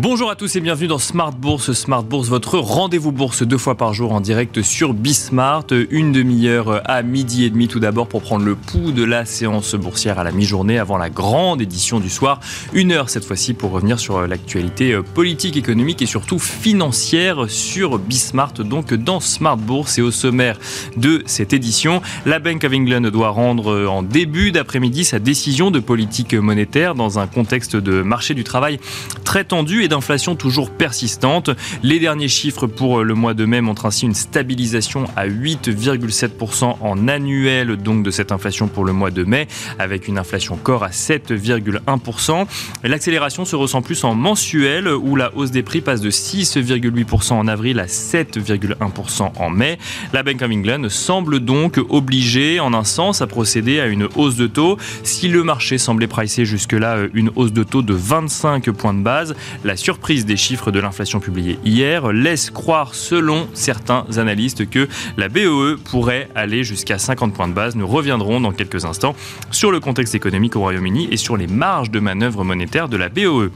[0.00, 1.72] Bonjour à tous et bienvenue dans Smart Bourse.
[1.72, 5.66] Smart Bourse, votre rendez-vous bourse deux fois par jour en direct sur Bismart.
[5.90, 9.74] Une demi-heure à midi et demi tout d'abord pour prendre le pouls de la séance
[9.74, 12.38] boursière à la mi-journée avant la grande édition du soir.
[12.74, 18.52] Une heure cette fois-ci pour revenir sur l'actualité politique, économique et surtout financière sur Bismart.
[18.52, 20.60] Donc dans Smart Bourse et au sommaire
[20.96, 25.80] de cette édition, la Bank of England doit rendre en début d'après-midi sa décision de
[25.80, 28.78] politique monétaire dans un contexte de marché du travail
[29.24, 31.50] très tendu d'inflation toujours persistante.
[31.82, 37.08] Les derniers chiffres pour le mois de mai montrent ainsi une stabilisation à 8,7% en
[37.08, 40.90] annuel donc de cette inflation pour le mois de mai, avec une inflation corps à
[40.90, 42.46] 7,1%.
[42.84, 47.48] L'accélération se ressent plus en mensuel, où la hausse des prix passe de 6,8% en
[47.48, 49.78] avril à 7,1% en mai.
[50.12, 54.36] La Bank of England semble donc obligée, en un sens, à procéder à une hausse
[54.36, 54.78] de taux.
[55.02, 59.34] Si le marché semblait pricer jusque-là une hausse de taux de 25 points de base,
[59.64, 65.28] la surprise des chiffres de l'inflation publiés hier laisse croire, selon certains analystes, que la
[65.28, 67.76] BOE pourrait aller jusqu'à 50 points de base.
[67.76, 69.14] Nous reviendrons dans quelques instants
[69.50, 73.08] sur le contexte économique au Royaume-Uni et sur les marges de manœuvre monétaire de la
[73.08, 73.50] BOE.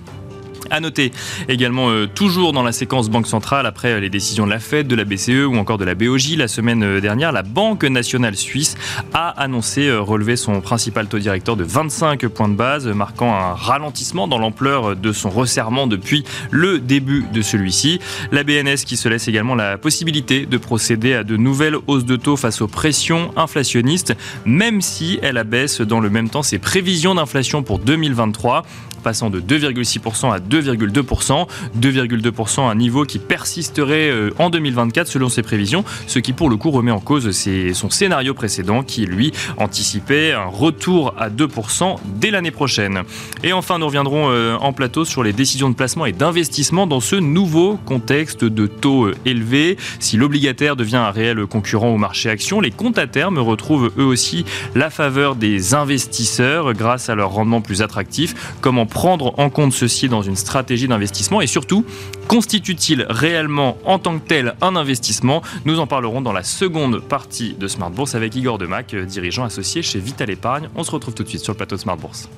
[0.72, 1.12] À noter
[1.50, 4.94] également, euh, toujours dans la séquence Banque centrale, après les décisions de la Fed, de
[4.94, 8.74] la BCE ou encore de la BOJ, la semaine euh, dernière, la Banque nationale suisse
[9.12, 13.52] a annoncé euh, relever son principal taux directeur de 25 points de base, marquant un
[13.52, 18.00] ralentissement dans l'ampleur de son resserrement depuis le début de celui-ci.
[18.30, 22.16] La BNS qui se laisse également la possibilité de procéder à de nouvelles hausses de
[22.16, 24.14] taux face aux pressions inflationnistes,
[24.46, 28.62] même si elle abaisse dans le même temps ses prévisions d'inflation pour 2023
[29.02, 31.46] passant de 2,6% à 2,2%.
[31.80, 36.56] 2,2% un niveau qui persisterait euh, en 2024 selon ses prévisions, ce qui pour le
[36.56, 37.30] coup remet en cause
[37.72, 43.02] son scénario précédent qui lui anticipait un retour à 2% dès l'année prochaine.
[43.42, 47.00] Et enfin nous reviendrons euh, en plateau sur les décisions de placement et d'investissement dans
[47.00, 49.76] ce nouveau contexte de taux euh, élevés.
[49.98, 54.04] Si l'obligataire devient un réel concurrent au marché action, les comptes à terme retrouvent eux
[54.04, 54.44] aussi
[54.74, 59.72] la faveur des investisseurs grâce à leur rendement plus attractif, comme en prendre en compte
[59.72, 61.84] ceci dans une stratégie d'investissement et surtout,
[62.28, 65.42] constitue-t-il réellement en tant que tel un investissement?
[65.64, 69.82] Nous en parlerons dans la seconde partie de Smart Bourse avec Igor Demac, dirigeant associé
[69.82, 70.68] chez Vital Épargne.
[70.76, 72.28] On se retrouve tout de suite sur le plateau de Smart Bourse.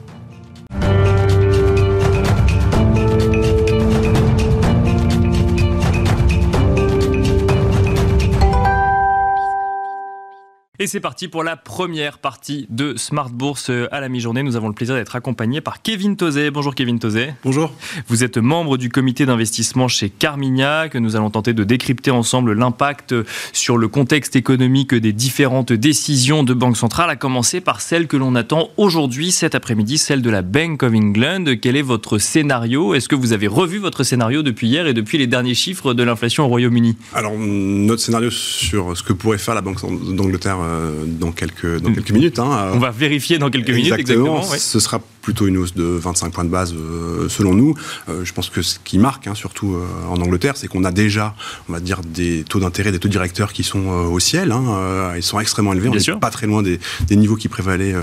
[10.85, 14.43] Et c'est parti pour la première partie de Smart Bourse à la mi-journée.
[14.43, 16.51] Nous avons le plaisir d'être accompagnés par Kevin Tozé.
[16.51, 17.31] Bonjour Kevin Tozé.
[17.43, 17.73] Bonjour.
[18.07, 20.93] Vous êtes membre du comité d'investissement chez Carmignac.
[20.93, 23.15] que nous allons tenter de décrypter ensemble l'impact
[23.55, 28.19] sur le contexte économique des différentes décisions de Banque centrale, à commencer par celle que
[28.19, 31.45] l'on attend aujourd'hui, cet après-midi, celle de la Bank of England.
[31.63, 32.93] Quel est votre scénario?
[32.93, 36.03] Est-ce que vous avez revu votre scénario depuis hier et depuis les derniers chiffres de
[36.03, 36.99] l'inflation au Royaume-Uni?
[37.15, 39.81] Alors, notre scénario sur ce que pourrait faire la Banque
[40.15, 40.74] d'Angleterre euh,
[41.07, 42.39] dans quelques, dans quelques minutes.
[42.39, 42.71] Hein.
[42.75, 44.43] On va vérifier dans quelques minutes exactement.
[44.43, 47.75] Ce sera plutôt une hausse de 25 points de base euh, selon nous.
[48.09, 49.77] Euh, je pense que ce qui marque, hein, surtout
[50.09, 51.35] en Angleterre, c'est qu'on a déjà,
[51.69, 54.53] on va dire, des taux d'intérêt, des taux directeurs qui sont au ciel.
[54.53, 55.15] Hein.
[55.17, 55.89] ils sont extrêmement élevés.
[55.89, 57.95] on n'est pas très loin des, des niveaux qui prévalaient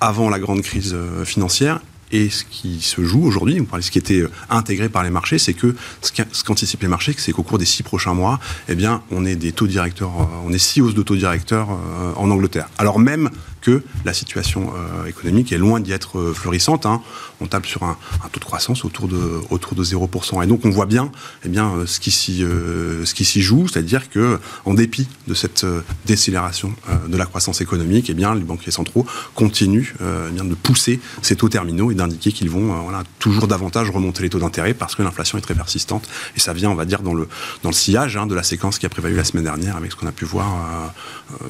[0.00, 1.80] avant la grande crise financière.
[2.12, 5.54] Et ce qui se joue aujourd'hui, ce qui était euh, intégré par les marchés, c'est
[5.54, 9.24] que ce qu'anticipent les marchés, c'est qu'au cours des six prochains mois, eh bien, on
[9.24, 12.68] est des taux directeurs, euh, on est six hausses de taux directeurs euh, en Angleterre.
[12.78, 13.30] Alors même
[13.60, 16.86] que la situation euh, économique est loin d'y être euh, florissante.
[16.86, 17.02] Hein.
[17.40, 17.96] On tape sur un,
[18.32, 20.42] taux de croissance autour de, autour de 0%.
[20.42, 21.10] Et donc on voit bien,
[21.44, 25.64] eh bien euh, ce qui s'y ce joue, c'est-à-dire que en dépit de cette
[26.06, 26.74] décélération
[27.06, 31.48] de la croissance économique, eh bien les banquiers centraux continuent eh de pousser ces taux
[31.48, 32.74] terminaux et d'indiquer qu'ils vont
[33.18, 36.08] toujours davantage remonter les taux d'intérêt parce que l'inflation est très persistante.
[36.36, 37.28] Et ça vient, on va dire, dans le,
[37.62, 39.96] dans le sillage hein, de la séquence qui a prévalu la semaine dernière avec ce
[39.96, 40.92] qu'on a pu voir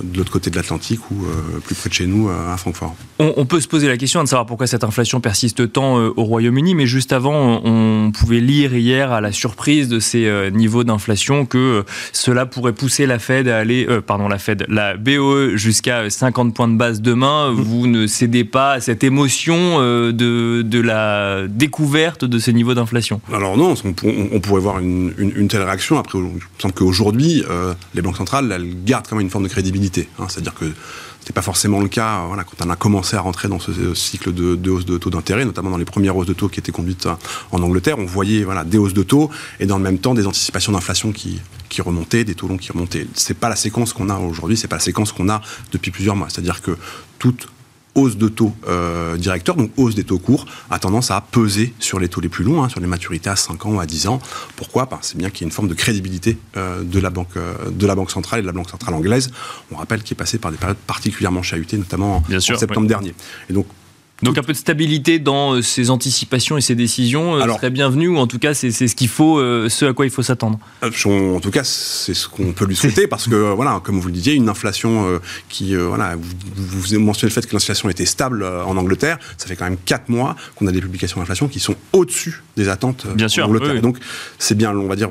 [0.02, 1.26] de l'autre côté de l'Atlantique ou
[1.64, 2.94] plus près de chez nous euh, à Francfort.
[3.18, 6.22] On, peut se poser la question de savoir pourquoi cette inflation persiste tant euh, au
[6.22, 10.84] Royaume-Uni, mais juste avant, on pouvait lire hier à la surprise de ces euh, niveaux
[10.84, 16.08] d'inflation que cela pourrait pousser la Fed à aller, pardon, la Fed, la BOE jusqu'à
[16.08, 17.50] 50 points de base demain.
[17.50, 17.54] Mmh.
[17.54, 23.20] Vous ne cédez pas à cette émotion de, de la découverte de ces niveaux d'inflation?
[23.32, 25.98] Alors non, on, pourrait voir une, telle réaction.
[25.98, 27.42] Après, il me semble qu'aujourd'hui,
[27.94, 30.08] les banques centrales, elles gardent quand même une forme de crédibilité.
[30.20, 30.26] Hein.
[30.28, 30.66] C'est-à-dire que
[31.28, 34.70] n'est pas forcément le cas quand on a commencé à rentrer dans ce cycle de,
[34.70, 37.08] hausse de taux d'intérêt, notamment dans les premières hausses de taux qui étaient conduites
[37.52, 37.98] en Angleterre.
[37.98, 39.30] On voyait voilà, des hausses de taux
[39.60, 42.72] et dans le même temps des anticipations d'inflation qui, qui remontaient, des taux longs qui
[42.72, 43.06] remontaient.
[43.14, 45.42] C'est pas la séquence qu'on a aujourd'hui, c'est pas la séquence qu'on a
[45.72, 46.28] depuis plusieurs mois.
[46.30, 46.76] C'est-à-dire que
[47.18, 47.48] toute
[47.98, 51.98] hausse de taux euh, directeurs, donc hausse des taux courts, a tendance à peser sur
[51.98, 54.06] les taux les plus longs, hein, sur les maturités à 5 ans ou à 10
[54.06, 54.20] ans.
[54.56, 54.88] Pourquoi?
[55.02, 57.86] C'est bien qu'il y ait une forme de crédibilité euh, de, la banque, euh, de
[57.86, 59.30] la Banque centrale et de la Banque centrale anglaise.
[59.72, 63.14] On rappelle qu'il est passé par des périodes particulièrement chahutées, notamment en, septembre dernier.
[63.50, 63.66] Et donc
[64.22, 68.08] donc un peu de stabilité dans euh, ces anticipations et ces décisions euh, serait bienvenue,
[68.08, 70.58] ou en tout cas c'est ce qu'il faut, euh, ce à quoi il faut s'attendre.
[70.82, 74.12] En tout cas, c'est ce qu'on peut lui souhaiter parce que voilà, comme vous le
[74.12, 78.76] disiez, une inflation qui voilà, vous, vous mentionnez le fait que l'inflation était stable en
[78.76, 79.18] Angleterre.
[79.36, 82.68] Ça fait quand même 4 mois qu'on a des publications d'inflation qui sont au-dessus des
[82.68, 83.80] attentes bien en sûr, Angleterre.
[83.80, 83.98] Donc
[84.38, 85.10] c'est bien, on va dire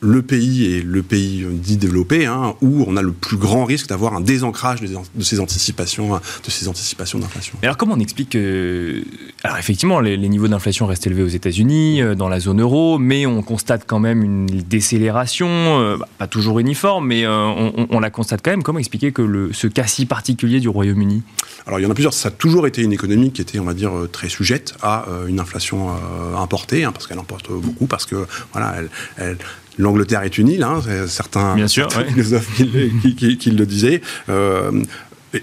[0.00, 3.88] le pays est le pays dit développé, hein, où on a le plus grand risque
[3.88, 7.58] d'avoir un désancrage de ces anticipations, de ces anticipations d'inflation.
[7.62, 9.02] Alors comment on explique que,
[9.42, 13.26] alors effectivement, les, niveaux d'inflation restent élevés aux États-Unis, euh, dans la zone euro, mais
[13.26, 18.10] on constate quand même une décélération, euh, bah, pas toujours uniforme, mais euh, on, la
[18.10, 18.62] constate quand même.
[18.62, 21.22] Comment expliquer que le, ce cas si particulier du Royaume-Uni?
[21.66, 22.14] Alors il y en a plusieurs.
[22.14, 25.40] Ça a toujours été une économie qui était, on va dire, très sujette à une
[25.40, 25.90] inflation
[26.36, 28.76] importée, hein, parce qu'elle importe beaucoup, parce que voilà,
[29.18, 29.36] elle
[29.80, 34.00] l'Angleterre est une île, hein, certains, Bien sûr, philosophes qui, le disaient.
[34.28, 34.70] Euh,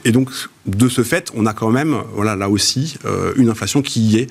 [0.03, 0.29] et donc,
[0.67, 4.17] de ce fait, on a quand même, voilà, là aussi, euh, une inflation qui y
[4.17, 4.29] est,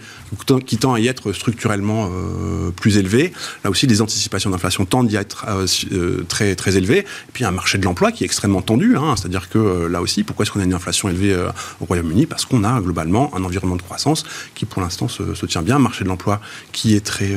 [0.67, 3.32] qui tend à y être structurellement euh, plus élevée.
[3.64, 6.99] Là aussi, les anticipations d'inflation tendent à être euh, très, très élevées.
[6.99, 8.97] Et puis, un marché de l'emploi qui est extrêmement tendu.
[8.97, 11.35] Hein, C'est-à-dire que là aussi, pourquoi est-ce qu'on a une inflation élevée
[11.81, 12.26] au Royaume-Uni?
[12.26, 14.25] Parce qu'on a globalement un environnement de croissance
[14.55, 15.76] qui, pour l'instant, se, tient bien.
[15.76, 16.41] Un marché de l'emploi
[16.73, 17.35] qui est très,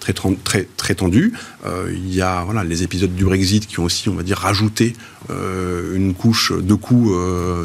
[0.00, 0.14] très,
[0.44, 1.34] très, très tendu.
[1.90, 4.94] il y a voilà, les épisodes du Brexit qui ont aussi, on va dire, rajouté
[5.28, 7.14] une couche de coûts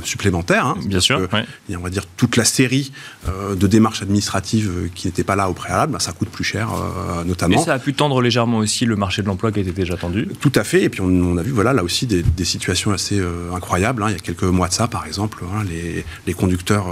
[0.04, 0.66] supplémentaires.
[0.66, 0.78] Hein.
[0.86, 1.28] Bien sûr.
[1.70, 2.92] Et on va dire toute la série
[3.28, 6.44] euh, de démarches administratives euh, qui n'étaient pas là au préalable, bah, ça coûte plus
[6.44, 7.58] cher, euh, notamment.
[7.58, 10.28] Mais ça a pu tendre légèrement aussi le marché de l'emploi qui était déjà tendu.
[10.40, 10.84] Tout à fait.
[10.84, 13.22] Et puis on, a vu, voilà, là aussi des, situations assez
[13.54, 14.04] incroyables.
[14.04, 14.08] Hein.
[14.10, 15.64] Il y a quelques mois de ça, par exemple, hein,
[16.26, 16.88] les, conducteurs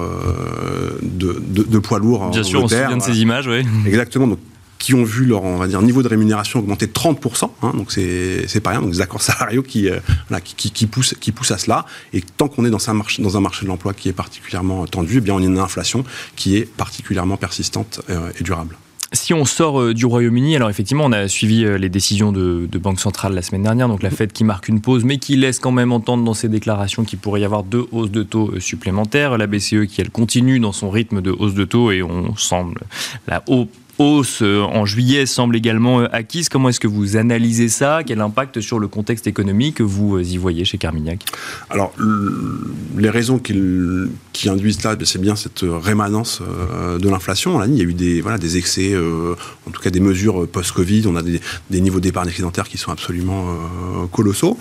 [1.01, 2.29] de, poids lourds.
[2.31, 3.63] Bien sûr, on se souvient de ces images, oui.
[3.85, 4.27] Exactement.
[4.27, 4.39] Donc
[4.85, 7.91] qui ont vu leur on va dire, niveau de rémunération augmenter de 30%, hein, donc
[7.91, 9.99] c'est pas rien, donc des accords salariaux qui, euh,
[10.43, 11.87] qui, qui, poussent, qui poussent à cela.
[12.13, 14.85] Et tant qu'on est dans un marché, dans un marché de l'emploi qui est particulièrement
[14.85, 16.03] tendu, eh bien on a une inflation
[16.35, 18.77] qui est particulièrement persistante euh, et durable.
[19.11, 22.99] Si on sort euh, du Royaume-Uni, alors effectivement, on a suivi les décisions de, Banque
[22.99, 25.71] centrale la semaine dernière, donc la Fed qui marque une pause, mais qui laisse quand
[25.71, 29.39] même entendre dans ses déclarations qu'il pourrait y avoir deux hausses de taux supplémentaires.
[29.39, 32.81] La BCE qui, elle, continue dans son rythme de hausse de taux et on semble
[33.27, 33.67] la haut
[33.97, 36.49] hausse euh, en juillet semble également euh, acquise.
[36.49, 38.01] Comment est-ce que vous analysez ça?
[38.05, 41.25] Quel impact sur le contexte économique vous euh, y voyez chez Carmignac?
[41.69, 41.93] Alors,
[42.97, 43.53] les raisons qui,
[44.33, 46.41] qui induisent là, c'est bien cette rémanence
[46.99, 47.63] de l'inflation.
[47.63, 51.07] Il y a eu des, voilà, des excès, en tout cas des mesures post-Covid.
[51.07, 51.41] On a des,
[51.81, 53.45] niveaux d'épargne excédentaire qui sont absolument
[54.11, 54.57] colossaux.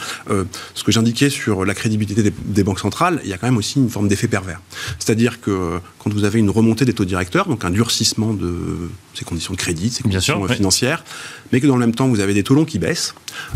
[0.74, 3.56] ce que j'indiquais sur la crédibilité des, des, banques centrales, il y a quand même
[3.56, 4.60] aussi une forme d'effet pervers.
[4.98, 8.90] C'est-à-dire que quand vous avez une remontée des taux directeurs, donc un durcissement de
[9.22, 11.04] conditions de crédit, ces conditions financières,
[11.52, 13.14] mais que dans le même temps vous avez des taux longs qui baissent,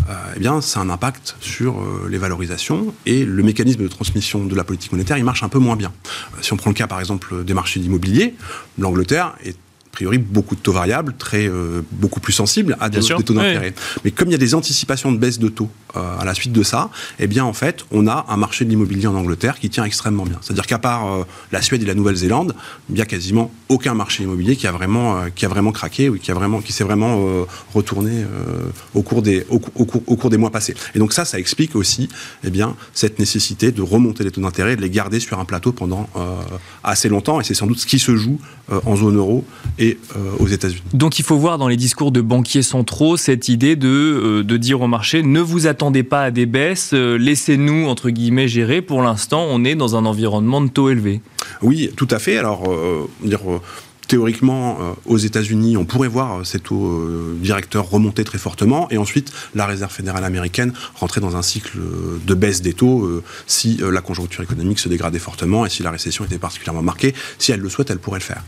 [0.08, 4.44] euh, eh bien c'est un impact sur euh, les valorisations et le mécanisme de transmission
[4.44, 5.92] de la politique monétaire il marche un peu moins bien.
[6.34, 8.34] Euh, si on prend le cas par exemple des marchés d'immobilier,
[8.78, 9.56] l'Angleterre est
[9.90, 13.74] priori beaucoup de taux variables, très, euh, beaucoup plus sensibles à des, taux d'intérêt.
[14.04, 16.52] Mais comme il y a des anticipations de baisse de taux euh, à la suite
[16.52, 19.70] de ça, eh bien en fait, on a un marché de l'immobilier en Angleterre qui
[19.70, 20.38] tient extrêmement bien.
[20.40, 22.54] C'est-à-dire qu'à part euh, la Suède et la Nouvelle-Zélande,
[22.90, 26.18] il n'y a quasiment aucun marché immobilier qui a vraiment, qui a vraiment craqué ou
[26.18, 28.24] qui, a vraiment, qui s'est vraiment retourné
[28.94, 30.74] au, cours des, au, cours, au cours des mois passés.
[30.94, 32.08] Et donc ça, ça explique aussi
[32.44, 35.44] eh bien, cette nécessité de remonter les taux d'intérêt et de les garder sur un
[35.44, 36.08] plateau pendant
[36.82, 37.40] assez longtemps.
[37.40, 38.38] Et c'est sans doute ce qui se joue
[38.86, 39.44] en zone euro
[39.78, 40.82] et euh, aux États-Unis.
[40.92, 44.56] Donc il faut voir dans les discours de banquiers centraux cette idée de, euh, de
[44.56, 48.82] dire au marché ne vous attendez pas à des baisses, euh, laissez-nous entre guillemets gérer.
[48.82, 51.20] Pour l'instant, on est dans un environnement de taux élevé.
[51.62, 52.36] Oui, tout à fait.
[52.36, 52.64] Alors,
[53.22, 53.40] dire
[54.08, 58.98] théoriquement, euh, aux États-Unis, on pourrait voir ces taux euh, directeurs remonter très fortement, et
[58.98, 61.78] ensuite la Réserve fédérale américaine rentrer dans un cycle
[62.26, 65.90] de baisse des taux euh, si la conjoncture économique se dégradait fortement et si la
[65.90, 67.14] récession était particulièrement marquée.
[67.38, 68.42] Si elle le souhaite, elle pourrait le faire.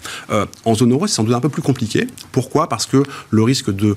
[0.65, 2.07] en zone euro, c'est sans doute un peu plus compliqué.
[2.33, 2.69] Pourquoi?
[2.69, 3.97] Parce que le risque de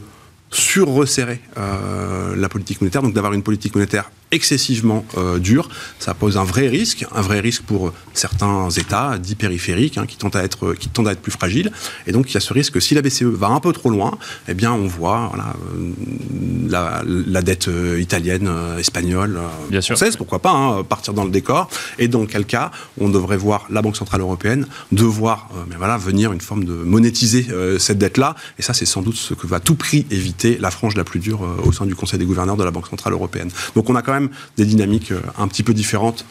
[0.52, 5.70] sur-resserrer la politique monétaire, donc d'avoir une politique monétaire excessivement euh, dur.
[6.00, 10.18] Ça pose un vrai risque, un vrai risque pour certains États dits périphériques hein, qui,
[10.18, 11.72] tendent à être, qui tendent à être plus fragiles.
[12.08, 13.90] Et donc il y a ce risque que si la BCE va un peu trop
[13.90, 18.50] loin, eh bien on voit voilà, euh, la, dette euh, italienne,
[18.80, 21.70] espagnole, bien française, pourquoi pas, hein, partir dans le décor.
[22.00, 26.32] Et dans quel cas on devrait voir la Banque Centrale Européenne devoir mais voilà, venir
[26.34, 27.48] une forme de monétiser
[27.78, 28.36] cette dette-là.
[28.58, 31.04] Et ça c'est sans doute ce que va à tout prix éviter la frange la
[31.04, 33.50] plus dure au sein du Conseil des gouverneurs de la Banque Centrale Européenne.
[33.76, 34.23] Donc on a quand même
[34.58, 36.26] des dynamiques euh, un petit peu différentes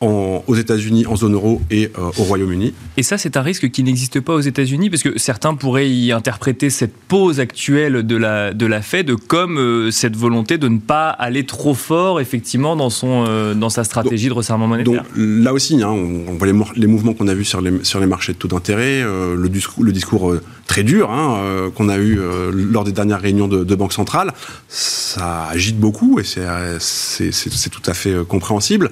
[0.00, 2.74] aux États-Unis, en zone euro et euh, au Royaume-Uni.
[2.96, 6.12] Et ça, c'est un risque qui n'existe pas aux États-Unis parce que certains pourraient y
[6.12, 10.78] interpréter cette pause actuelle de la, de la Fed comme euh, cette volonté de ne
[10.78, 15.02] pas aller trop fort, effectivement, dans, son, euh, dans sa stratégie de resserrement monétaire.
[15.02, 18.06] Donc là aussi, hein, on, voit les, mouvements qu'on a vus sur les, sur les
[18.06, 20.34] marchés de taux d'intérêt, le, discours, le discours
[20.66, 22.18] très dur hein, qu'on a eu
[22.52, 24.32] lors des dernières réunions de, de Banque centrale,
[24.68, 28.90] ça agite beaucoup et c'est tout à fait compréhensible.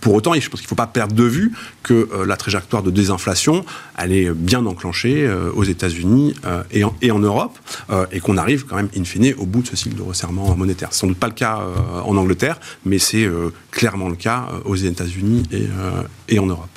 [0.00, 1.52] pour autant, je pense qu'il ne faut pas perdre de vue
[1.82, 3.64] que euh, la trajectoire de désinflation,
[3.96, 7.58] elle est bien enclenchée euh, aux États-Unis euh, et, en, et, en, Europe,
[8.12, 10.88] et qu'on arrive quand même, in fine, au bout de ce cycle de resserrement monétaire.
[10.90, 11.60] C'est sans doute pas le cas
[12.04, 13.28] en Angleterre, mais c'est
[13.70, 15.66] clairement le cas aux États-Unis et,
[16.28, 16.73] et en Europe.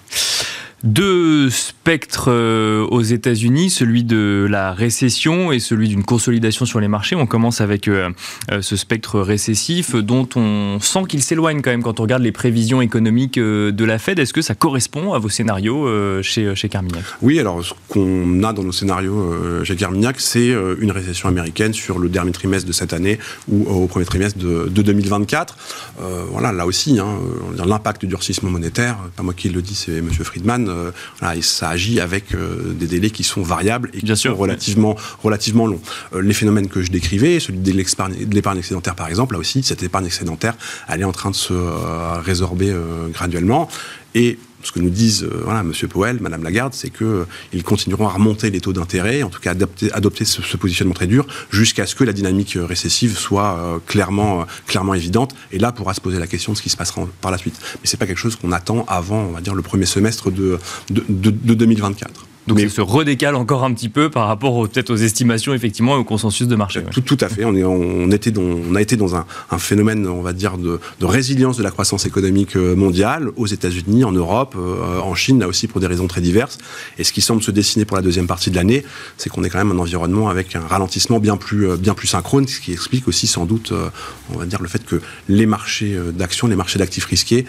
[0.84, 6.88] Deux spectres euh, aux États-Unis, celui de la récession et celui d'une consolidation sur les
[6.88, 7.16] marchés.
[7.16, 8.12] On commence avec euh,
[8.52, 12.32] euh, ce spectre récessif dont on sent qu'il s'éloigne quand même quand on regarde les
[12.32, 14.20] prévisions économiques de la Fed.
[14.20, 15.88] Est-ce que ça correspond à vos scénarios
[16.22, 17.04] chez, chez Carmignac?
[17.24, 21.98] Oui, alors ce qu'on a dans nos scénarios chez Carmignac, c'est une récession américaine sur
[21.98, 23.18] le dernier trimestre de cette année
[23.48, 25.58] ou au premier trimestre de, 2024.
[26.32, 27.18] voilà, là aussi, hein,
[27.66, 30.10] l'impact du durcissement monétaire, pas moi qui le dis, c'est M.
[30.12, 30.92] Friedman euh,
[31.36, 35.68] et ça agit avec euh, des délais qui sont variables et qui sont relativement, relativement
[35.68, 35.82] longs.
[36.14, 39.84] Euh, les phénomènes que je décrivais, celui de l'épargne excédentaire par exemple, là aussi, cette
[39.84, 40.56] épargne excédentaire,
[40.88, 41.54] elle est en train de se
[42.24, 42.74] résorber
[43.12, 43.70] graduellement.
[44.16, 45.72] Et ce que nous disent euh, voilà, M.
[45.90, 49.52] Powell, Mme Lagarde, c'est qu'ils euh, continueront à remonter les taux d'intérêt, en tout cas
[49.52, 54.46] adopter, adopter ce, positionnement très dur, jusqu'à ce que la dynamique euh, récessive soit clairement,
[54.94, 55.36] évidente.
[55.52, 57.56] Et là, pourra se poser la question de ce qui se passera par la suite.
[57.82, 60.32] Mais ce n'est pas quelque chose qu'on attend avant, on va dire, le premier semestre
[60.32, 60.60] de,
[60.90, 62.27] de 2024.
[62.48, 66.00] Donc ça se redécale encore un petit peu par rapport peut-être aux estimations effectivement et
[66.00, 66.82] au consensus de marché.
[66.92, 67.44] Tout, tout, à fait.
[67.46, 70.58] On, est, on, était dans, on a été dans un, un, phénomène, on va dire,
[70.58, 75.14] de, de, résilience de la croissance économique euh, mondiale aux États-Unis, en Europe, euh, en
[75.16, 76.58] Chine, là aussi pour des raisons très diverses.
[76.98, 78.86] Et ce qui semble se dessiner pour la deuxième partie de l'année,
[79.18, 82.08] c'est qu'on est quand même un environnement avec un ralentissement bien plus, euh, bien plus
[82.08, 83.74] synchrone, ce qui explique aussi sans doute,
[84.34, 87.46] on va dire, le fait que les marchés d'actions, les marchés d'actifs risqués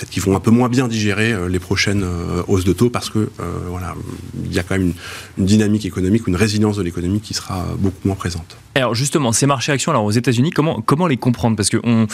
[0.00, 2.88] peut-être qu'ils vont un peu moins bien digérer euh, les prochaines euh, hausses de taux
[2.88, 3.28] parce que euh,
[3.68, 3.94] voilà,
[4.44, 4.94] il y a quand même
[5.36, 8.56] une, dynamique économique, une résilience de l'économie qui sera beaucoup moins présente.
[8.74, 11.56] Alors justement, ces marchés actions alors aux États-Unis, comment comment les comprendre?
[11.56, 12.06] Parce que on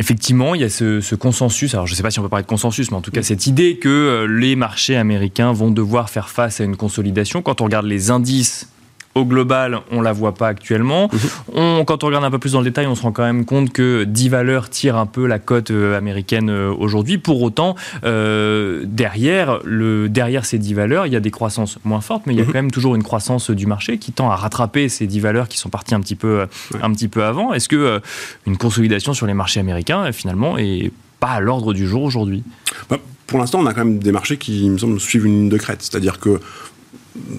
[0.00, 2.28] Effectivement, il y a ce, ce, consensus, alors je ne sais pas si on peut
[2.28, 6.08] parler de consensus, mais en tout cas cette idée que les marchés américains vont devoir
[6.08, 7.42] faire face à une consolidation.
[7.42, 8.68] Quand on regarde les indices
[9.14, 11.08] au global, on la voit pas actuellement.
[11.12, 11.18] Mhm.
[11.54, 13.44] On, quand on regarde un peu plus dans le détail, on se rend quand même
[13.44, 17.18] compte que 10 valeurs tirent un peu la cote euh, américaine euh, aujourd'hui.
[17.18, 17.74] Pour autant,
[18.04, 22.34] euh, derrière, le, derrière ces 10 valeurs, il y a des croissances moins fortes, mais
[22.34, 22.52] il y a mhm.
[22.52, 25.58] quand même toujours une croissance du marché qui tend à rattraper ces 10 valeurs qui
[25.58, 26.46] sont parties un petit peu,
[26.80, 27.52] un petit peu avant.
[27.52, 28.00] Est-ce que
[28.46, 32.42] une consolidation sur les marchés américains, finalement, est pas à l'ordre du jour aujourd'hui?
[32.88, 35.40] Bah, Pour l'instant, on a quand même des marchés qui, il me semble, suivent une
[35.40, 35.82] ligne de crête.
[35.82, 36.40] C'est-à-dire que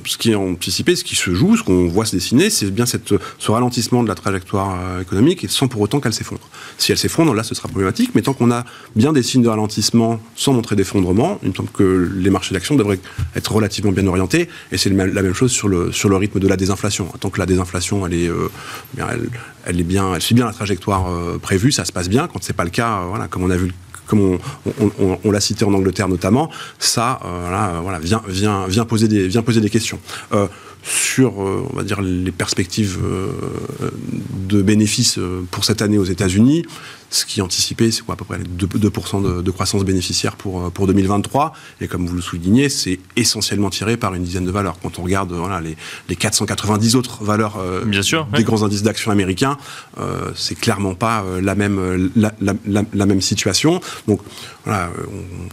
[0.05, 2.85] ce qui est anticipé, ce qui se joue, ce qu'on voit se dessiner, c'est bien
[2.85, 6.41] ce ralentissement de la trajectoire euh, économique, sans pour autant qu'elle s'effondre.
[6.77, 9.49] Si elle s'effondre, là, ce sera problématique, mais tant qu'on a bien des signes de
[9.49, 12.99] ralentissement sans montrer d'effondrement, il me semble que les marchés d'actions devraient
[13.35, 16.57] être relativement bien orientés, et c'est la même chose sur le, le rythme de la
[16.57, 17.07] désinflation.
[17.19, 18.49] Tant que la désinflation, elle euh,
[19.65, 22.27] elle suit bien la trajectoire euh, prévue, ça se passe bien.
[22.27, 23.71] Quand c'est pas le cas, comme on a vu
[24.09, 24.39] comme
[25.23, 26.49] on, l'a cité en Angleterre notamment,
[26.79, 27.99] ça euh, voilà,
[29.07, 29.99] des, vient poser des questions.
[30.33, 30.47] Euh,
[30.81, 32.99] sur, euh, on va dire, les perspectives
[34.47, 35.19] de bénéfices
[35.51, 36.65] pour cette année aux États-Unis,
[37.09, 40.69] ce qui est anticipé, c'est quoi à peu près 2%, de, croissance bénéficiaire pour, euh,
[40.69, 41.53] pour 2023.
[41.81, 44.77] Et comme vous le soulignez, c'est essentiellement tiré par une dizaine de valeurs.
[44.81, 45.75] Quand on regarde voilà, les,
[46.07, 49.57] les 490 autres valeurs euh, Bien sûr, des grands indices d'action américains,
[49.99, 52.53] euh, c'est clairement pas euh, la, même, la, la,
[52.93, 53.81] la, même situation.
[54.07, 54.21] Donc
[54.65, 54.91] voilà,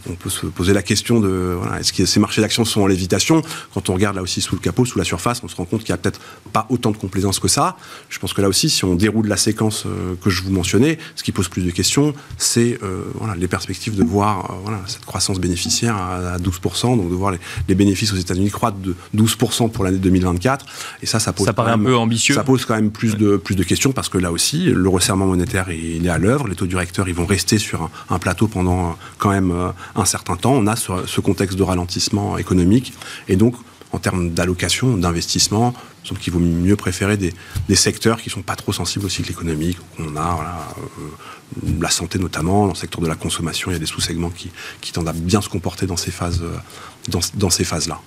[0.07, 2.81] on, on, peut se poser la question de voilà, est-ce que ces marchés d'actions sont
[2.81, 3.41] en lévitation?
[3.73, 5.83] Quand on regarde là aussi sous le capot, sous la surface, on se rend compte
[5.83, 6.19] qu'il n'y a peut-être
[6.53, 7.77] pas autant de complaisance que ça.
[8.09, 9.85] Je pense que là aussi, si on déroule la séquence
[10.21, 13.95] que je vous mentionnais, ce qui pose plus de questions, c'est euh, voilà, les perspectives
[13.95, 17.33] de voir euh, voilà, cette croissance bénéficiaire à, 12%, donc de voir
[17.67, 20.65] les, bénéfices aux États-Unis croître de 12% pour l'année 2024.
[21.01, 22.35] Et ça, ça pose ça paraît un peu ambitieux.
[22.35, 25.27] Ça pose quand même plus de plus de questions parce que là aussi, le resserrement
[25.27, 26.47] monétaire il est à l'œuvre.
[26.47, 29.53] Les taux directeurs, ils vont rester sur un, plateau pendant euh, quand même
[29.95, 30.53] un certain temps.
[30.53, 32.93] On a ce, ce contexte de ralentissement économique
[33.27, 33.55] et donc
[33.91, 37.33] en termes d'allocation, d'investissement, il semble qu'il vaut mieux préférer des,
[37.75, 39.77] secteurs qui ne sont pas trop sensibles au cycle économique.
[39.99, 43.79] On a euh, la santé notamment, dans le secteur de la consommation, il y a
[43.79, 44.51] des sous-segments qui,
[44.91, 47.99] tendent à bien se comporter dans ces phases, euh, dans, ces phases-là.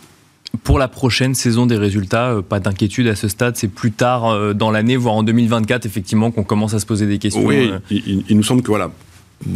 [0.64, 4.54] Pour la prochaine saison des résultats, euh, pas d'inquiétude à ce stade, c'est plus tard
[4.54, 7.44] dans l'année, voire en 2024, effectivement, qu'on commence à se poser des questions.
[7.44, 8.90] Oui, il, il, nous semble que voilà,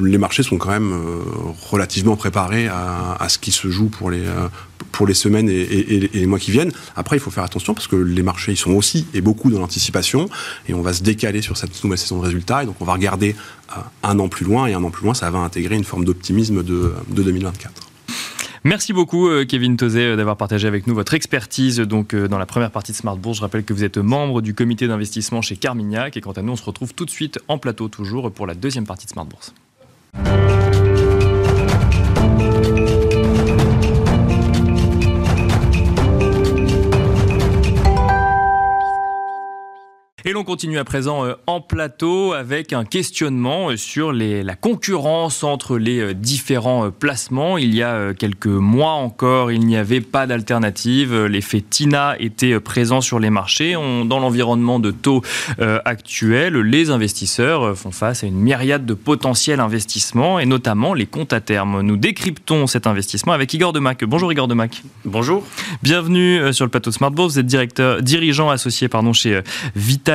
[0.03, 0.99] les marchés sont quand même
[1.71, 4.23] relativement préparés à, ce qui se joue pour les,
[4.93, 6.73] pour les semaines et, les mois qui viennent.
[6.97, 9.61] Après, il faut faire attention parce que les marchés, ils sont aussi et beaucoup dans
[9.61, 10.29] l'anticipation
[10.69, 12.95] et on va se décaler sur cette nouvelle saison de résultats et donc on va
[12.95, 13.37] regarder
[14.03, 16.63] un an plus loin et un an plus loin, ça va intégrer une forme d'optimisme
[16.63, 17.85] de, de 2024.
[18.67, 22.47] Merci beaucoup euh, Kevin euh, d'avoir partagé avec nous votre expertise donc euh, dans la
[22.47, 23.37] première partie de Smart Bourse.
[23.37, 26.53] Je rappelle que vous êtes membre du comité d'investissement chez Carmignac et quant à nous
[26.53, 29.27] on se retrouve tout de suite en plateau toujours pour la deuxième partie de Smart
[29.27, 29.53] Bourse.
[40.27, 44.55] Et l'on continue à présent euh, en plateau avec un questionnement euh, sur les, la
[44.55, 47.59] concurrence entre les euh, différents placements.
[47.59, 51.27] Il y a quelques mois encore, il n'y avait pas d'alternative.
[51.27, 53.75] L'effet TINA était présent sur les marchés.
[53.75, 55.23] dans l'environnement de taux
[55.59, 61.33] actuel, les investisseurs font face à une myriade de potentiels investissements et notamment les comptes
[61.33, 61.83] à terme.
[61.83, 64.05] Nous décryptons cet investissement avec Igor Demac.
[64.05, 64.83] Bonjour Igor Demac.
[65.05, 65.45] Bonjour.
[65.83, 69.41] Bienvenue sur le plateau de Smart Vous êtes directeur, dirigeant associé pardon, chez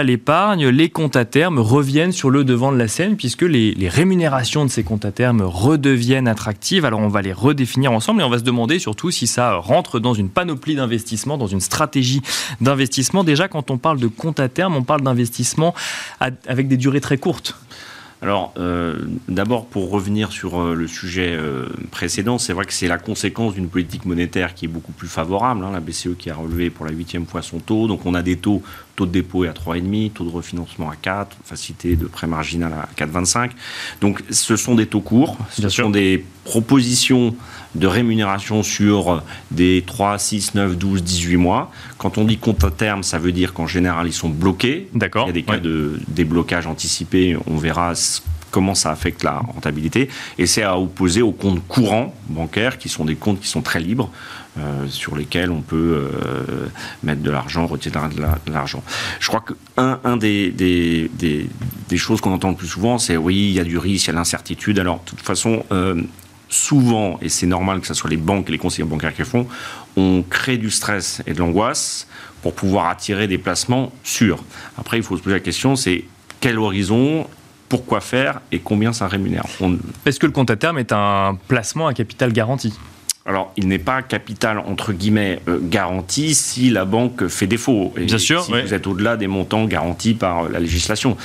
[0.04, 4.66] L'épargne, les comptes à terme reviennent sur le devant de la scène puisque les, rémunérations
[4.66, 6.86] de ces comptes à terme redeviennent attractives.
[6.86, 10.00] Alors on va les redéfinir ensemble et on va se demander surtout si ça rentre
[10.00, 12.22] dans une panoplie d'investissement, dans une stratégie
[12.62, 13.24] d'investissement.
[13.24, 15.74] Déjà, quand on parle de comptes à terme, on parle d'investissement
[16.20, 17.56] avec des durées très courtes.
[18.22, 18.98] Alors, euh,
[19.30, 23.54] d'abord, pour revenir sur euh, le sujet euh, précédent, c'est vrai que c'est la conséquence
[23.54, 25.64] d'une politique monétaire qui est beaucoup plus favorable.
[25.64, 27.88] Hein, la BCE qui a relevé pour la huitième fois son taux.
[27.88, 28.62] Donc, on a des taux,
[29.00, 32.90] taux de dépôt à 3,5, taux de refinancement à 4, facilité de prêt marginal à
[33.02, 33.52] 4,25.
[34.02, 35.38] Donc, ce sont des taux courts.
[35.50, 37.34] Ce sont des propositions
[37.76, 41.72] de rémunération sur des 3, 6, 9, 12, 18 mois.
[41.98, 44.90] Quand on dit compte à terme, ça veut dire qu'en général, ils sont bloqués.
[44.94, 45.28] D'accord.
[45.28, 47.38] Il y a des cas de déblocage anticipé.
[47.48, 47.94] On verra
[48.52, 50.10] comment ça affecte la rentabilité.
[50.38, 53.80] Et c'est à opposer aux comptes courants bancaires, qui sont des comptes qui sont très
[53.80, 54.12] libres,
[54.58, 56.68] euh, sur lesquels on peut euh,
[57.04, 58.84] mettre de l'argent, retirer de l'argent.
[59.20, 61.10] Je crois qu'un un des, des,
[61.88, 64.10] des, choses qu'on entend le plus souvent, c'est oui, il y a du risque, il
[64.10, 64.80] y a l'incertitude.
[64.80, 66.02] Alors, de toute façon, euh,
[66.50, 69.26] souvent, et c'est normal que ce soit les banques et les conseillers bancaires qui le
[69.26, 69.48] font,
[69.96, 72.08] on crée du stress et de l'angoisse
[72.42, 74.44] pour pouvoir attirer des placements sûrs.
[74.78, 76.06] Après, il faut se poser la question, c'est
[76.40, 77.28] quel horizon
[77.70, 79.46] pourquoi faire et combien ça rémunère.
[80.06, 82.74] Est-ce que le compte à terme est un placement à capital garanti?
[83.26, 87.94] Alors, il n'est pas capital entre guillemets euh, garanti si la banque fait défaut.
[87.96, 88.44] Et Bien sûr.
[88.44, 91.16] Si vous êtes au-delà des montants garantis par euh, la législation.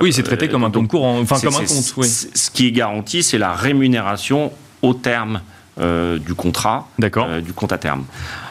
[0.00, 1.94] oui, c'est traité comme un compte courant, enfin comme un compte.
[1.96, 2.08] Oui.
[2.08, 5.40] Ce qui est garanti, c'est la rémunération au terme
[5.80, 8.04] euh, du contrat, euh, du compte à terme.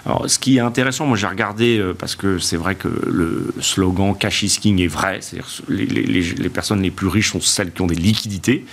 [0.06, 3.54] Alors, ce qui est intéressant, moi j'ai regardé, euh, parce que c'est vrai que le
[3.60, 7.42] slogan cash is king est vrai, c'est-à-dire les, les, les, personnes les plus riches sont
[7.42, 8.66] celles qui ont des liquidités,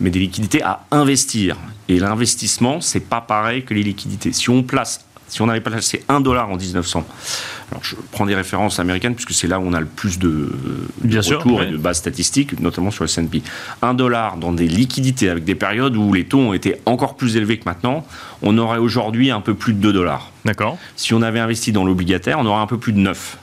[0.00, 1.56] mais des liquidités à investir.
[1.88, 4.32] Et l'investissement, c'est pas pareil que les liquidités.
[4.32, 5.05] Si on place
[5.36, 7.06] si on n'avait pas placé 1 dollar en 1900,
[7.70, 10.50] alors je prends des références américaines puisque c'est là où on a le plus de,
[11.04, 13.42] de retours et de bases statistiques, notamment sur le S&P.
[13.82, 17.36] 1 dollar dans des liquidités avec des périodes où les taux ont été encore plus
[17.36, 18.06] élevés que maintenant,
[18.40, 20.30] on aurait aujourd'hui un peu plus de 2 dollars.
[20.46, 20.78] D'accord.
[20.96, 23.36] Si on avait investi dans l'obligataire, on aurait un peu plus de 9.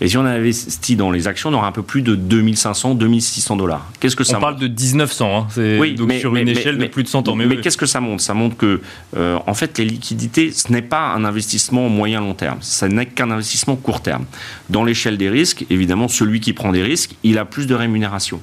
[0.00, 2.94] Et si on avait investi dans les actions, on aurait un peu plus de 2500,
[2.94, 3.86] 2600 dollars.
[4.00, 5.46] Qu'est-ce que ça On parle de 1900, hein.
[5.50, 7.36] c'est oui, donc sur une échelle de plus de 100 ans.
[7.36, 8.22] Mais, qu'est-ce que ça montre?
[8.22, 8.80] Ça montre que,
[9.16, 12.58] euh, en fait, les liquidités, ce n'est pas un investissement moyen-long terme.
[12.60, 14.24] Ça n'est qu'un investissement court terme.
[14.70, 18.40] Dans l'échelle des risques, évidemment, celui qui prend des risques, il a plus de rémunération.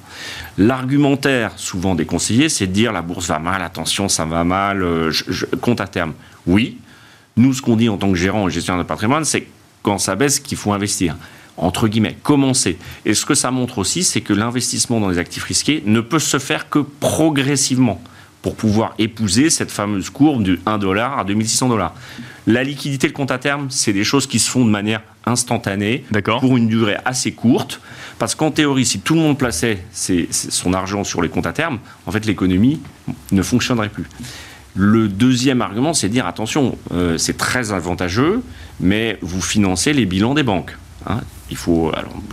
[0.58, 4.82] L'argumentaire, souvent des conseillers, c'est de dire la bourse va mal, attention, ça va mal,
[4.82, 6.12] euh, je, compte à terme.
[6.46, 6.78] Oui.
[7.36, 9.46] Nous, ce qu'on dit en tant que gérant et gestionnaire de patrimoine, c'est
[9.82, 11.16] quand ça baisse qu'il faut investir
[11.60, 12.78] entre guillemets, commencer.
[13.04, 16.18] Et ce que ça montre aussi, c'est que l'investissement dans les actifs risqués ne peut
[16.18, 18.00] se faire que progressivement
[18.42, 21.94] pour pouvoir épouser cette fameuse courbe du 1 dollar à 2600 dollars.
[22.46, 26.04] La liquidité, le compte à terme, c'est des choses qui se font de manière instantanée,
[26.40, 27.82] pour une durée assez courte,
[28.18, 31.78] parce qu'en théorie, si tout le monde plaçait son argent sur les comptes à terme,
[32.06, 32.80] en fait, l'économie
[33.30, 34.06] ne fonctionnerait plus.
[34.74, 38.42] Le deuxième argument, c'est de dire attention, euh, c'est très avantageux,
[38.80, 40.76] mais vous financez les bilans des banques.
[41.06, 41.20] Hein.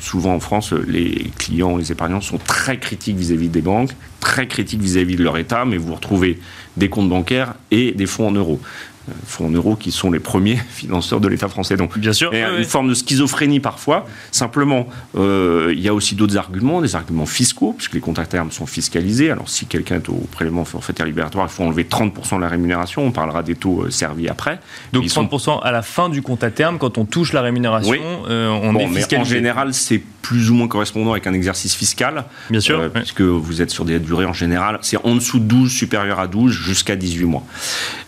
[0.02, 4.82] souvent en France, les clients, les épargnants sont très critiques vis-à-vis des banques, très critiques
[4.82, 6.40] vis-à-vis -vis de leur État, mais vous retrouvez
[6.76, 8.60] des comptes bancaires et des fonds en euros
[9.26, 11.78] fonds en euros qui sont les premiers financeurs de l'État français.
[11.78, 14.06] Donc, bien sûr, une forme de schizophrénie parfois.
[14.32, 18.26] Simplement, euh, il y a aussi d'autres arguments, des arguments fiscaux, puisque les comptes à
[18.26, 19.32] terme sont fiscalisés.
[19.32, 23.06] Alors, si quelqu'un est au prélèvement forfaitaire libératoire, il faut enlever 30% de la rémunération.
[23.06, 24.60] On parlera des taux euh, servis après.
[24.94, 28.50] Donc, 30% à la fin du compte à terme, quand on touche la rémunération, euh,
[28.50, 29.16] on est fiscalisé.
[29.16, 32.26] Mais en général, c'est plus ou moins correspondant avec un exercice fiscal.
[32.50, 32.82] Bien sûr.
[32.82, 36.20] Euh, puisque vous êtes sur des durées en général, c'est en dessous de 12, supérieur
[36.20, 37.46] à 12, jusqu'à 18 mois.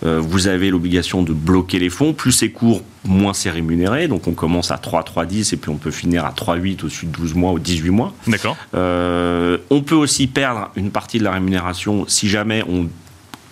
[0.05, 2.11] Euh, vous avez l'obligation de bloquer les fonds.
[2.11, 4.09] Plus c'est court, moins c'est rémunéré.
[4.09, 6.83] Donc on commence à 3, 3, 10 et puis on peut finir à 3, 8
[6.83, 8.13] au-dessus de 12 mois ou 18 mois.
[8.27, 8.57] D'accord.
[8.75, 12.89] Euh, on peut aussi perdre une partie de la rémunération si jamais on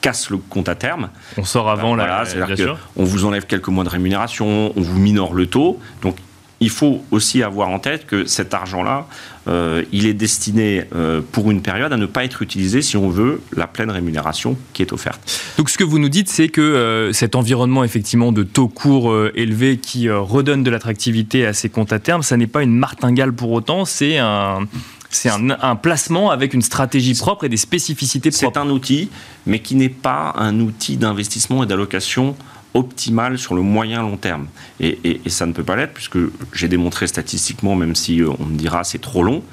[0.02, 1.10] casse le compte à terme.
[1.38, 5.34] On sort avant voilà, c'est-à-dire qu'on vous enlève quelques mois de rémunération, on vous minore
[5.34, 5.80] le taux.
[6.02, 6.18] Donc
[6.60, 9.08] il faut aussi avoir en tête que cet argent-là,
[9.48, 13.10] euh, il est destiné euh, pour une période à ne pas être utilisé si on
[13.10, 15.54] veut la pleine rémunération qui est offerte.
[15.58, 19.16] Donc ce que vous nous dites, c'est que euh, cet environnement effectivement de taux courts
[19.36, 23.34] élevés qui redonne de l'attractivité à ces comptes à terme, ça n'est pas une martingale
[23.34, 24.68] pour autant, c'est un...
[25.10, 28.52] C'est un, placement avec une stratégie propre et des spécificités propres.
[28.54, 29.10] C'est un outil,
[29.46, 32.36] mais qui n'est pas un outil d'investissement et d'allocation
[32.74, 34.48] optimale sur le moyen long terme.
[34.80, 36.18] Et, ça ne peut pas l'être, puisque
[36.54, 39.44] j'ai démontré statistiquement, même si euh, on me dira c'est trop long,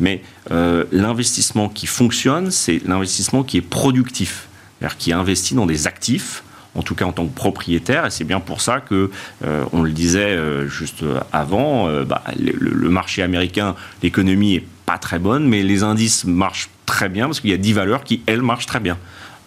[0.00, 5.86] mais euh, l'investissement qui fonctionne, c'est l'investissement qui est productif, c'est-à-dire qui investit dans des
[5.86, 6.42] actifs,
[6.74, 9.10] en tout cas en tant que propriétaire, et c'est bien pour ça que,
[9.44, 10.36] euh, on le disait
[10.68, 16.70] juste avant, bah, le, marché américain, l'économie est pas très bonne, mais les indices marchent
[16.86, 18.98] très bien, parce qu'il y a 10 valeurs qui, elles, marchent très bien.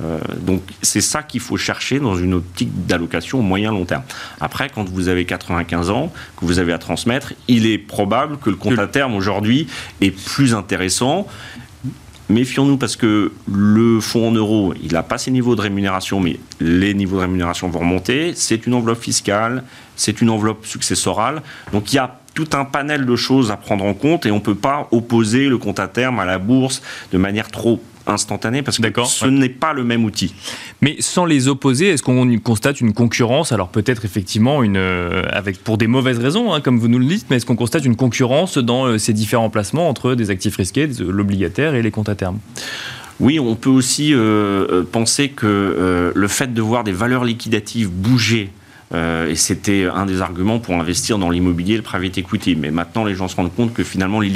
[0.03, 4.03] Euh, donc c'est ça qu'il faut chercher dans une optique d'allocation au moyen long terme.
[4.41, 8.49] Après, quand vous avez 95 ans, que vous avez à transmettre, il est probable que
[8.49, 9.67] le compte à terme aujourd'hui
[10.01, 11.27] est plus intéressant.
[12.27, 16.39] Méfions-nous parce que le fonds en euros, il n'a pas ses niveaux de rémunération, mais
[16.60, 18.34] les niveaux de rémunération vont remonter.
[18.36, 19.63] C'est une enveloppe fiscale,
[19.95, 21.43] c'est une enveloppe successorale.
[21.71, 24.36] Donc il y a tout un panel de choses à prendre en compte et on
[24.36, 26.81] ne peut pas opposer le compte à terme à la bourse
[27.13, 30.34] de manière trop instantané parce que ce n'est pas le même outil.
[30.82, 33.52] Mais sans les opposer, est-ce qu'on constate une concurrence?
[33.52, 37.06] Alors peut-être effectivement une, euh, avec pour des mauvaises raisons, hein, comme vous nous le
[37.06, 40.56] dites, mais est-ce qu'on constate une concurrence dans euh, ces différents placements entre des actifs
[40.56, 42.39] risqués, l'obligataire et les comptes à terme?
[43.20, 48.52] Oui, on peut aussi euh, penser que le fait de voir des valeurs liquidatives bouger
[48.95, 52.55] euh, et c'était un des arguments pour investir dans l'immobilier le private equity.
[52.55, 54.36] Mais maintenant, les gens se rendent compte que finalement, les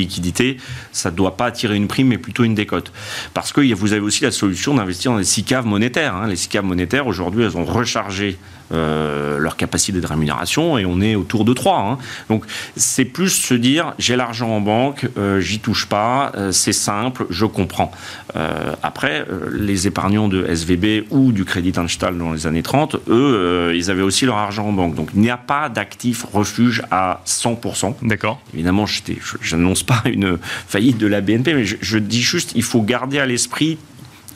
[0.92, 2.92] ça ne doit pas attirer une prime, mais plutôt une décote.
[3.34, 6.16] Parce que vous avez aussi la solution d'investir dans les SICAV monétaires.
[6.16, 6.28] Hein.
[6.28, 8.38] Les SICAV monétaires, aujourd'hui, elles ont rechargé
[8.72, 11.80] euh, leur capacité de rémunération et on est autour de 3.
[11.80, 11.98] Hein.
[12.30, 16.74] Donc c'est plus se dire j'ai l'argent en banque, euh, j'y touche pas, euh, c'est
[16.74, 17.92] simple, je comprends.
[18.84, 23.90] après, les épargnants de SVB ou du Crédit Anstalt dans les années 30, eux, ils
[23.90, 24.96] avaient aussi leur argent en banque.
[24.96, 27.96] Donc il n'y a pas d'actif refuge à 100%.
[28.04, 28.40] D'accord.
[28.54, 32.64] Évidemment, je n'annonce pas une faillite de la BNP, mais je, je dis juste il
[32.64, 33.78] faut garder à l'esprit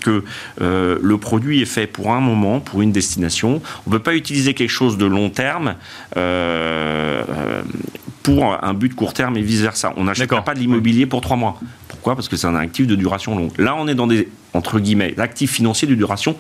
[0.04, 0.24] que
[0.62, 3.62] euh, le produit est fait pour un moment, pour une destination.
[3.88, 5.76] On ne peut pas utiliser quelque chose de long terme
[6.18, 7.64] euh, euh,
[8.22, 9.94] pour un but court terme et vice-versa.
[9.98, 11.60] On n'achète pas de l'immobilier pour trois mois.
[11.88, 12.16] Pourquoi?
[12.16, 13.52] Parce que c'est un actif de duration longue.
[13.58, 16.36] Là, on est dans des, entre guillemets, actifs financiers de duration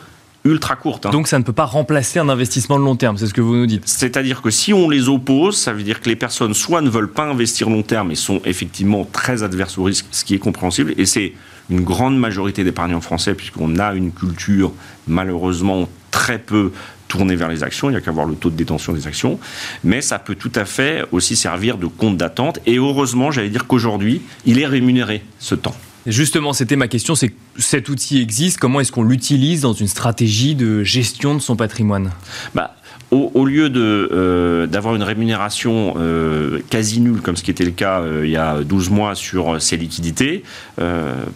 [0.45, 1.05] ultra courte.
[1.05, 1.11] Hein.
[1.11, 3.55] Donc ça ne peut pas remplacer un investissement de long terme, c'est ce que vous
[3.55, 3.83] nous dites.
[3.87, 7.11] C'est-à-dire que si on les oppose, ça veut dire que les personnes soit ne veulent
[7.11, 10.93] pas investir long terme et sont effectivement très adverses au risque, ce qui est compréhensible,
[10.97, 11.33] et c'est
[11.69, 14.73] une grande majorité d'épargnants français, puisqu'on a une culture
[15.07, 16.71] malheureusement très peu
[17.07, 19.39] tournée vers les actions, il n'y a qu'à voir le taux de détention des actions,
[19.83, 23.67] mais ça peut tout à fait aussi servir de compte d'attente, et heureusement, j'allais dire
[23.67, 25.75] qu'aujourd'hui, il est rémunéré, ce temps.
[26.05, 30.55] Justement, c'était ma question, c'est cet outil existe, comment est-ce qu'on l'utilise dans une stratégie
[30.55, 32.11] de gestion de son patrimoine?
[32.55, 32.75] Bah,
[33.13, 38.01] au, lieu euh, d'avoir une rémunération euh, quasi nulle, comme ce qui était le cas
[38.01, 40.43] euh, il y a 12 mois sur ces liquidités,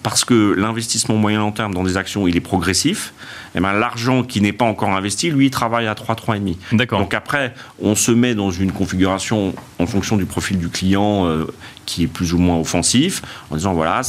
[0.04, 3.14] parce que l'investissement moyen long terme dans des actions, il est progressif,
[3.56, 6.56] eh ben, l'argent qui n'est pas encore investi, lui, il travaille à 3, 3,5.
[6.74, 7.00] D'accord.
[7.00, 11.28] Donc après, on se met dans une configuration en fonction du profil du client
[11.86, 14.02] qui est plus ou moins offensif, en disant voilà,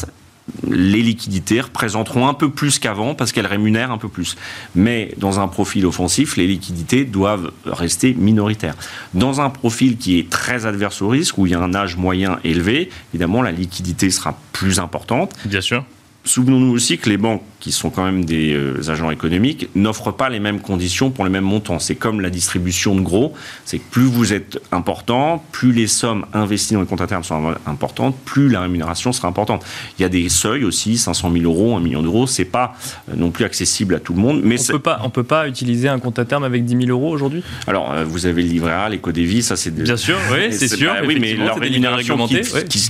[0.70, 4.36] les liquidités représenteront un peu plus qu'avant parce qu'elles rémunèrent un peu plus.
[4.74, 8.74] Mais dans un profil offensif, les liquidités doivent rester minoritaires.
[9.14, 11.96] Dans un profil qui est très adverse au risque, où il y a un âge
[11.96, 15.34] moyen élevé, évidemment, la liquidité sera plus importante.
[15.44, 15.84] Bien sûr.
[16.24, 20.28] Souvenons-nous aussi que les banques, qui sont quand même des euh, agents économiques, n'offrent pas
[20.28, 21.78] les mêmes conditions pour les mêmes montants.
[21.78, 26.26] C'est comme la distribution de gros, c'est que plus vous êtes important, plus les sommes
[26.32, 29.64] investies dans les comptes à terme sont importantes, plus la rémunération sera importante.
[29.98, 32.76] Il y a des seuils aussi, 500 000 euros, 1 million d'euros, c'est pas
[33.10, 34.40] euh, non plus accessible à tout le monde.
[34.44, 36.90] Mais on peut pas, on peut pas utiliser un compte à terme avec 10 000
[36.90, 37.42] euros aujourd'hui?
[37.66, 40.92] Alors euh, vous avez le livret A, l'éco-dévis, ça c'est bien sûr, oui, c'est sûr.
[41.06, 42.40] oui, mais la rémunération qui,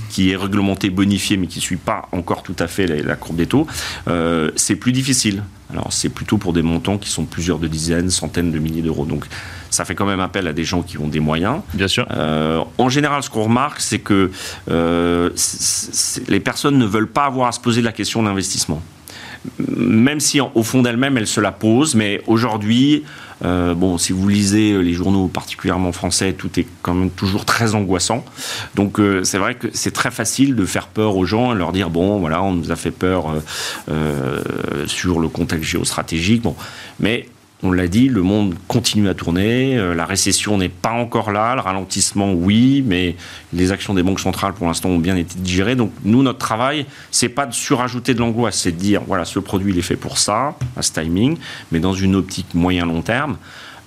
[0.09, 3.37] qui, est réglementée, bonifiée, mais qui suit pas encore tout à fait la, la courbe
[3.37, 3.65] des taux,
[4.59, 5.43] c'est plus difficile.
[5.71, 9.05] Alors c'est plutôt pour des montants qui sont plusieurs de dizaines, centaines de milliers d'euros.
[9.05, 9.25] Donc
[9.69, 11.61] ça fait quand même appel à des gens qui ont des moyens.
[11.73, 12.07] Bien sûr.
[12.11, 14.31] Euh, en général, ce qu'on remarque, c'est que
[14.69, 15.29] euh,
[16.27, 18.81] les personnes ne veulent pas avoir à se poser la question d'investissement
[19.59, 21.95] même si au fond d'elle-même, elle se la pose.
[21.95, 23.03] Mais aujourd'hui,
[23.45, 27.75] euh, bon, si vous lisez les journaux particulièrement français, tout est quand même toujours très
[27.75, 28.23] angoissant.
[28.75, 31.71] Donc euh, c'est vrai que c'est très facile de faire peur aux gens et leur
[31.71, 33.27] dire bon, voilà, on nous a fait peur
[33.89, 34.41] euh,
[34.87, 36.41] sur le contexte géostratégique.
[36.41, 36.55] Bon,
[36.99, 37.27] mais
[37.61, 41.55] on l'a dit, le monde continue à tourner, euh, la récession n'est pas encore là,
[41.55, 43.15] le ralentissement oui, mais
[43.51, 45.75] les actions des banques centrales pour l'instant ont bien été digérées.
[45.75, 49.39] Donc nous, notre travail, c'est pas de surajouter de l'angoisse, c'est de dire voilà, ce
[49.39, 51.37] produit il est fait pour ça, à ce timing,
[51.71, 53.37] mais dans une optique moyen-long terme.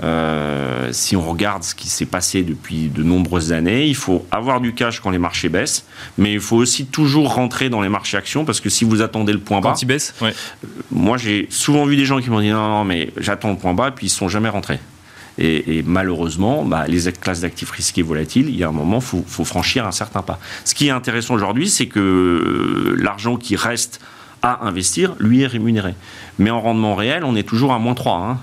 [0.02, 4.60] Euh, si on regarde ce qui s'est passé depuis de nombreuses années, il faut avoir
[4.60, 5.84] du cash quand les marchés baissent,
[6.18, 9.32] mais il faut aussi toujours rentrer dans les marchés actions parce que si vous attendez
[9.32, 10.30] le point bas, quand il baisse, euh,
[10.90, 13.74] moi j'ai souvent vu des gens qui m'ont dit non, non, mais j'attends le point
[13.74, 14.80] bas, et puis ils sont jamais rentrés.
[15.38, 19.24] Et, malheureusement, bah, les classes d'actifs risqués volatiles, il y a un moment, il faut,
[19.26, 20.38] faut, franchir un certain pas.
[20.64, 23.98] Ce qui est intéressant aujourd'hui, c'est que l'argent qui reste
[24.42, 25.94] à investir, lui, est rémunéré.
[26.38, 28.18] Mais en rendement réel, on est toujours à moins 3.
[28.18, 28.38] Hein.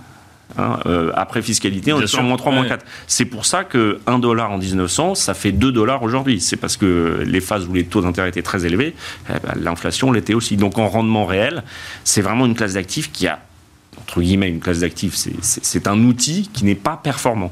[0.57, 2.85] Hein, euh, après fiscalité, on est sur moins 3, moins 4.
[3.07, 6.41] C'est pour ça que 1 dollar en 1900, ça fait 2 dollars aujourd'hui.
[6.41, 8.95] C'est parce que les phases où les taux d'intérêt étaient très élevés,
[9.29, 10.57] eh ben, l'inflation l'était aussi.
[10.57, 11.63] Donc en rendement réel,
[12.03, 13.39] c'est vraiment une classe d'actifs qui a,
[14.01, 17.51] entre guillemets, une classe d'actifs, c'est un outil qui n'est pas performant.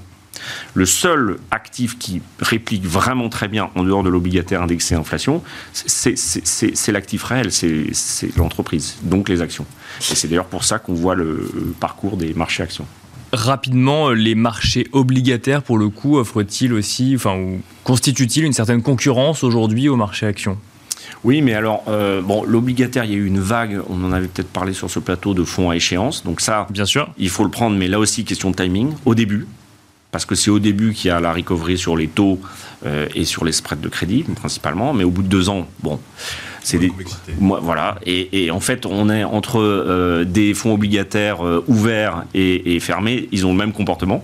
[0.73, 5.41] Le seul actif qui réplique vraiment très bien en dehors de l'obligataire indexé inflation,
[5.73, 9.65] c'est l'actif réel, c'est l'entreprise, donc les actions.
[10.11, 12.85] Et c'est d'ailleurs pour ça qu'on voit le parcours des marchés actions.
[13.33, 17.37] Rapidement, les marchés obligataires, pour le coup, offrent-ils aussi, enfin,
[17.83, 20.57] constituent-ils une certaine concurrence aujourd'hui au marché actions?
[21.23, 24.27] Oui, mais alors, euh, bon, l'obligataire, il y a eu une vague, on en avait
[24.27, 26.23] peut-être parlé sur ce plateau, de fonds à échéance.
[26.23, 28.93] Donc ça, bien sûr, il faut le prendre, mais là aussi, question de timing.
[29.05, 29.47] Au début,
[30.17, 32.39] parce que c'est au début qu'il y a la recovery sur les taux
[32.87, 35.99] euh, et sur les spreads de crédit principalement, mais au bout de deux ans, bon,
[36.67, 36.91] c'est des,
[37.39, 37.97] voilà.
[38.05, 43.29] Et, en fait, on est entre euh, des fonds obligataires euh, ouverts et, fermés.
[43.31, 44.23] Ils ont le même comportement,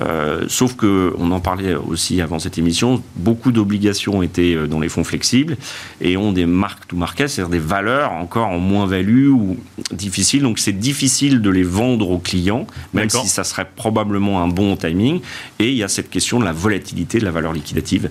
[0.00, 3.02] euh, sauf que on en parlait aussi avant cette émission.
[3.16, 5.58] Beaucoup d'obligations étaient dans les fonds flexibles
[6.00, 9.58] et ont des marques to market, c'est-à-dire des valeurs encore en moins-value ou
[9.92, 10.42] difficiles.
[10.42, 14.76] Donc c'est difficile de les vendre aux clients, même si ça serait probablement un bon
[14.76, 15.20] timing.
[15.58, 18.10] Et il y a cette question de la volatilité de la valeur liquidative,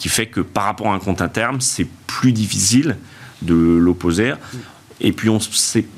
[0.00, 2.96] qui fait que par rapport à un compte interne, c'est plus difficile
[3.42, 4.32] de l'opposer.
[5.04, 5.38] Et puis, on,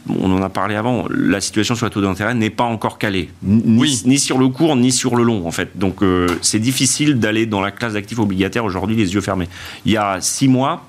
[0.08, 3.28] on en a parlé avant, la situation sur les taux d'intérêt n'est pas encore calée.
[3.42, 5.76] Ni, ni, sur le court, ni sur le long, en fait.
[5.76, 9.48] Donc, euh, c'est difficile d'aller dans la classe d'actifs obligataires aujourd'hui les yeux fermés.
[9.84, 10.86] Il y a six mois,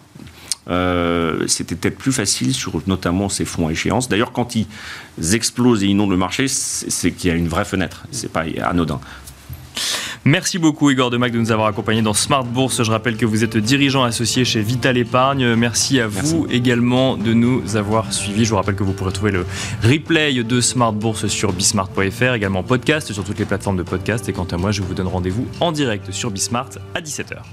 [0.70, 4.08] euh, c'était peut-être plus facile sur notamment ces fonds à échéance.
[4.08, 4.66] D'ailleurs, quand ils
[5.34, 8.06] explosent et inondent le marché, c'est qu'il y a une vraie fenêtre.
[8.12, 9.00] C'est pas anodin.
[10.28, 12.82] Merci beaucoup Igor Demac de nous avoir accompagnés dans Smart Bourse.
[12.82, 15.54] Je rappelle que vous êtes dirigeant associé chez Vital Épargne.
[15.54, 18.44] Merci à vous également de nous avoir suivis.
[18.44, 19.46] Je vous rappelle que vous pourrez trouver le
[19.84, 24.28] replay de Smart Bourse sur bismart.fr, également podcast sur toutes les plateformes de podcast.
[24.28, 27.44] Et quant à moi, je vous donne rendez-vous en direct sur Bismart à 17h.